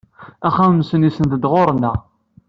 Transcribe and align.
Axxam-nsen 0.47 1.07
isenned-d 1.09 1.43
ɣer-neɣ. 1.53 1.97